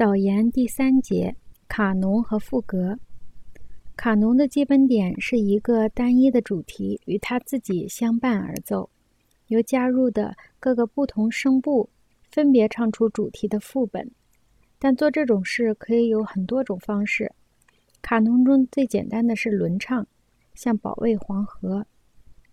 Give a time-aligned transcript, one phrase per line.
[0.00, 1.36] 导言第三节：
[1.68, 2.98] 卡农和赋格。
[3.96, 8.88] 卡农的基本点是一个单一的主题与它自己相伴而奏，
[9.48, 11.90] 由加入的各个不同声部
[12.30, 14.10] 分别唱出主题的副本。
[14.78, 17.30] 但做这种事可以有很多种方式。
[18.00, 20.06] 卡农中最简单的是轮唱，
[20.54, 21.80] 像《保卫黄河》，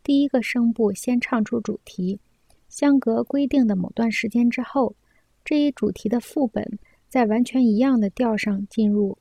[0.04, 2.20] 第一个声部先唱出主题，
[2.68, 4.98] 相隔规定的某段时间之后，
[5.46, 6.78] 这一主题的副本
[7.10, 9.18] 在完全一样的调上进入。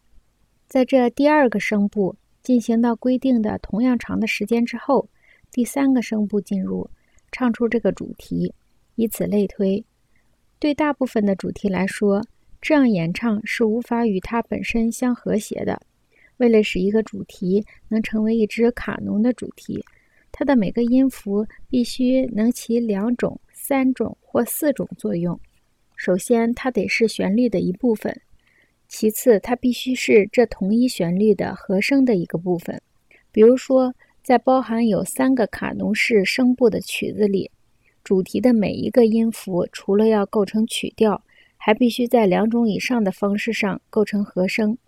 [0.68, 5.08] 在这第二个声部进行到规定的同样长的时间之后，
[5.50, 6.88] 第三个声部进入，
[7.32, 8.52] 唱出这个主题，
[8.96, 9.84] 以此类推。
[10.58, 12.24] 对大部分的主题来说，
[12.60, 15.80] 这样演唱是无法与它本身相和谐的。
[16.38, 19.84] 为了使一个主题能成为一支卡农的主题，
[20.32, 25.38] 它的每个音符必须能起两种、三种或四种作用。
[25.96, 28.20] 首先，它得是旋律的一部分。
[28.86, 32.80] 其次，它必须是这同一旋律的和声的一个部分。
[33.32, 37.50] 比如说，在包含有三个卡农式声部的曲子里，
[38.04, 41.22] 主题的每一个音符除了要构成曲调，
[41.56, 44.78] 还必须在两种以上的方式上构成和声。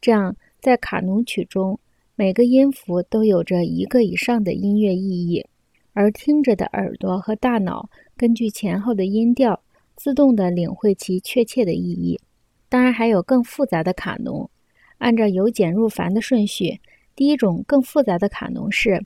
[0.00, 1.78] 这样，在卡农曲中，
[2.16, 5.46] 每个音符都有着一个以上的音乐意义，
[5.92, 9.62] 而听着的耳朵和大脑根据前后的音调，
[10.04, 12.20] 自动地领会其确切的意义。
[12.68, 14.50] 当然，还有更复杂的卡农。
[14.98, 16.78] 按照由简入繁的顺序，
[17.16, 19.02] 第一种更复杂的卡农是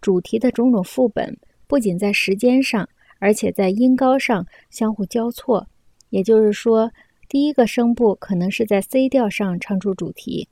[0.00, 2.88] 主题的种种副本不仅在时间上，
[3.20, 5.68] 而且在音高上相互交错。
[6.08, 6.90] 也就是说，
[7.28, 10.48] 第一个声部可能是在 C 调上唱出主题，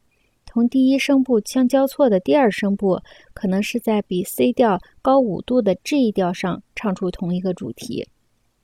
[0.47, 3.01] 同第一声部相交错的第二声部
[3.35, 8.07] 可能是在比 C 调高五度的 G 调上唱出同一个主题。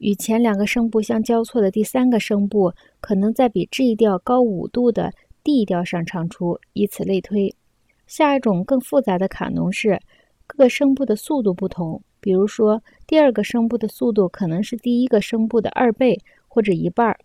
[0.05, 5.11] 与前两个声部相交错的第三个声部，可能在比 G 调高五度的
[5.42, 7.55] D 调上唱出，以此类推。
[8.06, 9.98] 下一种更复杂的卡农是
[10.46, 17.18] 各个声部的速度不同，比如说第二个声部的速度可能是第一个声部的二倍或者一半儿，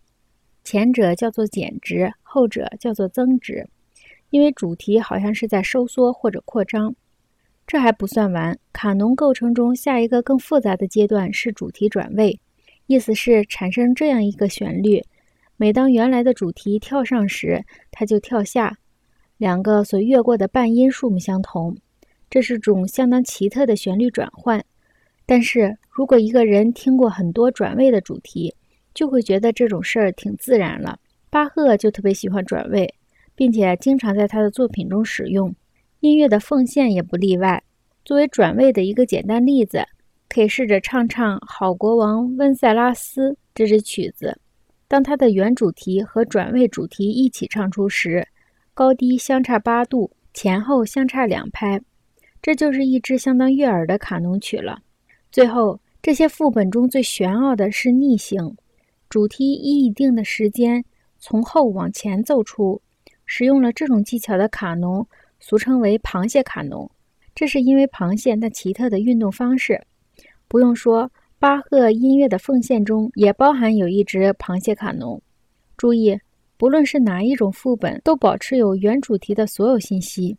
[0.63, 3.67] 前者叫做减值，后者叫做增值，
[4.29, 6.95] 因为主题好像是在收缩或者扩张。
[7.67, 12.39] 这还不算完，卡农构成中下一个更复杂的阶段是主题转位。
[12.89, 15.03] 意思是产生这样一个旋律：
[15.57, 18.79] 每当原来的主题跳上时，它就跳下。
[19.37, 21.77] 两个所越过的半音数目相同，
[22.31, 24.65] 这是种相当奇特的旋律转换。
[25.27, 28.55] 但是如果一个人听过很多转位的主题，
[28.95, 30.97] 就会觉得这种事儿挺自然了。
[31.29, 32.91] 巴赫就特别喜欢转位，
[33.35, 35.53] 并且经常在他的作品中使用。
[35.99, 37.63] 音乐的奉献也不例外。
[38.03, 39.85] 作为转位的一个简单例子。
[40.29, 44.39] 可以试着唱唱《好国王温塞拉斯》这支曲子。
[44.87, 48.25] 当它的原主题和转位主题一起唱出时，
[48.73, 51.81] 高低相差八度，前后相差两拍，
[52.41, 54.79] 这就是一支相当悦耳的卡农曲了。
[55.31, 58.55] 最后，这些副本中最玄奥的是逆行，
[59.09, 60.83] 主题以一定的时间
[61.17, 62.81] 从后往前奏出。
[63.25, 65.07] 使用了这种技巧的卡农，
[65.39, 66.89] 俗称为螃蟹卡农。
[67.35, 69.79] 这是因为螃蟹那奇特的运动方式。
[70.49, 75.21] 不用说，巴赫音乐的奉献中也包含有一支螃蟹卡农。
[75.77, 76.19] 注意，
[76.57, 80.35] 不论是哪一种副本，都保持有原主题的所有信息。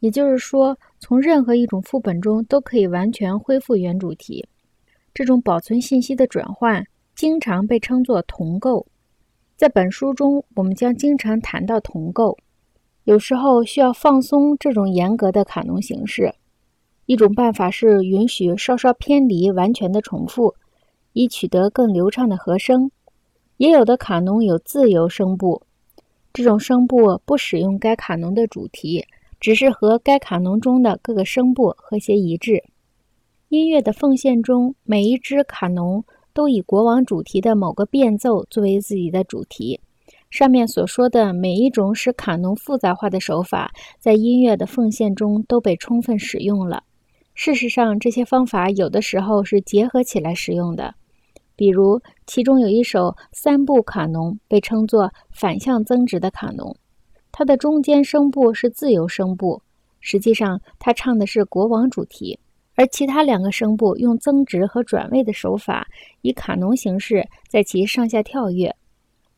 [0.00, 4.42] 也就是说，从任何一种副本中都可以完全恢复原主题。
[5.12, 6.82] 这种保存信息的转换，
[7.14, 8.86] 经常被称作同构。
[9.54, 12.36] 在本书中，我们将经常谈到同构。
[13.04, 16.34] 有时候需要放松这种严格的卡农形式。
[17.06, 20.54] 一种办法是允许稍稍偏离完全的重复，
[21.12, 22.90] 以取得更流畅的和声。
[23.56, 25.62] 也有的卡农有自由声部，
[26.32, 29.04] 这种声部不使用该卡农的主题，
[29.40, 32.62] 只是和该卡农中的各个声部和谐一致。
[33.48, 39.80] 音乐的奉献中，每一支卡农都以国王主题的某个变奏作为自己的主题。
[40.28, 46.82] 上面所说的每一种使卡农复杂化的手法，在音乐的奉献中都被充分使用了。
[47.36, 50.94] 事实上，这些方法有的时候是结合起来使用的。
[51.54, 56.74] 比如，其中有一首三部卡农被称作反向增值的卡农，
[57.30, 59.60] 它的中间声部是自由声部，
[60.00, 62.38] 实际上它唱的是国王主题；
[62.74, 65.86] 而其他两个声部用增值和转位的手法，
[66.22, 68.74] 以卡农形式在其上下跳跃。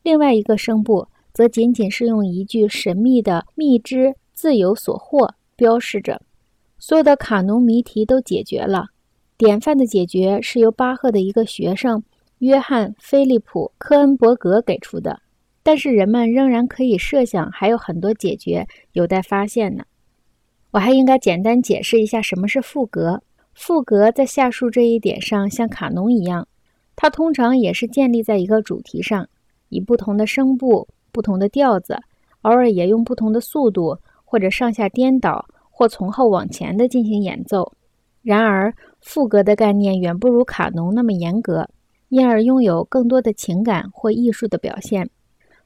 [0.03, 6.21] 另外一个声部则仅仅是用一句神秘的蜜汁自由所获标示着。
[6.79, 8.87] 所有的卡农谜题都解决了。
[9.37, 12.03] 典范的解决是由巴赫的一个学生
[12.39, 15.19] 约翰·菲利普·科恩伯格给出的。
[15.61, 19.83] 但是人们仍然可以设想还有很多解决有待发现呢。
[20.71, 23.21] 我还应该简单解释一下什么是赋格。
[23.53, 26.47] 赋格在下述这一点上像卡农一样，
[26.95, 29.27] 它通常也是建立在一个主题上，
[29.67, 31.99] 以不同的声部、不同的调子，
[32.43, 35.45] 偶尔也用不同的速度或者上下颠倒
[35.79, 37.71] 或从后往前的进行演奏。
[38.21, 41.65] 然而，赋格的概念远不如卡农那么严格，
[42.09, 45.09] 因而拥有更多的情感或艺术的表现。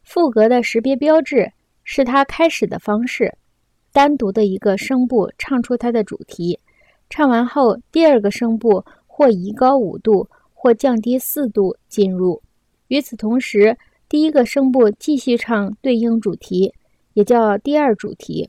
[0.03, 1.51] 赋格的识别标志
[1.83, 3.35] 是它开始的方式，
[3.91, 6.59] 单独的一个声部唱出它的主题。
[7.09, 12.39] 唱完后，第二个声部或移高五度，或降低四度进入。
[12.89, 13.75] 与此同时，
[14.07, 16.71] 第一个声部继续唱对应主题，
[17.15, 18.47] 也叫第二主题，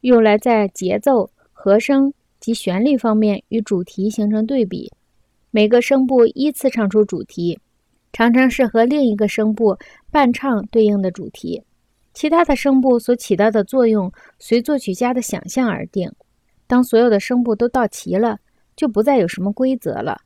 [0.00, 4.90] 用来在节奏、和声及旋律方面与主题形成对比。
[5.50, 7.58] 每个声部依次唱出主题，
[8.12, 9.76] 常常是和另一个声部
[10.10, 11.62] 伴唱对应的主题。
[12.14, 16.10] 其他的声部所起到的作用，随作曲家的想象而定。
[16.66, 18.38] 当所有的声部都到齐了，
[18.74, 20.18] 就不再有什么规则了。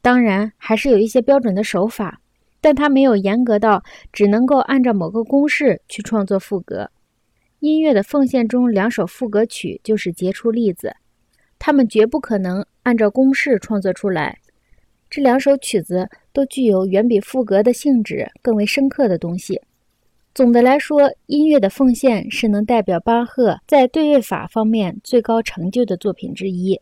[0.00, 2.20] 当然，还是有一些标准的手法，
[2.60, 3.82] 但它没有严格到
[4.12, 6.90] 只能够按照某个公式去创作副歌。
[7.60, 10.96] 音乐的奉献中两首赋格曲就是杰出例子，
[11.58, 14.38] 他们绝不可能按照公式创作出来。
[15.10, 19.60] 这两首曲子都具有远比赋格的性质更为深刻的东西。
[20.34, 26.80] 总的来说，音乐的奉献是能代表巴赫在对位法方面最高成就的作品之一。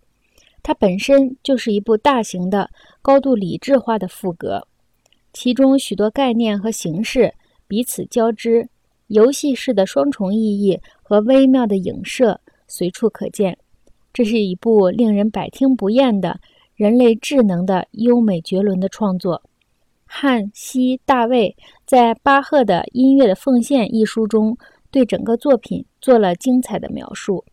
[0.62, 2.70] 它本身就是一部大型的、
[3.00, 4.68] 高度理智化的赋格，
[5.32, 7.34] 其中许多概念和形式
[7.66, 8.68] 彼此交织，
[9.08, 13.58] 游戏式的双重意义和微妙的影射随处可见。
[14.12, 16.40] 这是一部令人百听不厌的
[16.74, 19.42] 人类智能的优美绝伦的创作。
[20.06, 24.56] 汉西大卫在巴赫的《音乐的奉献》一书中，
[24.90, 27.44] 对整个作品做了精彩的描述。